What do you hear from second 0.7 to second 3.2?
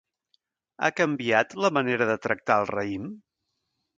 Ha canviat la manera de tractar el raïm?